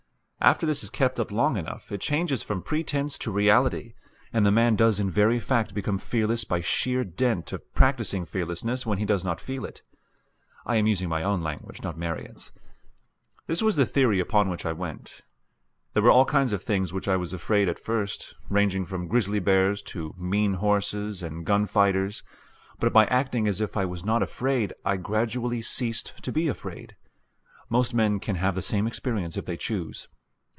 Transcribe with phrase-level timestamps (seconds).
[0.43, 3.93] After this is kept up long enough it changes from pretense to reality,
[4.33, 8.83] and the man does in very fact become fearless by sheer dint of practicing fearlessness
[8.83, 9.83] when he does not feel it.
[10.65, 12.53] (I am using my own language, not Marryat's.)
[13.45, 15.21] This was the theory upon which I went.
[15.93, 19.07] There were all kinds of things of which I was afraid at first, ranging from
[19.07, 22.23] grizzly bears to "mean" horses and gun fighters;
[22.79, 26.95] but by acting as if I was not afraid I gradually ceased to be afraid.
[27.69, 30.07] Most men can have the same experience if they choose.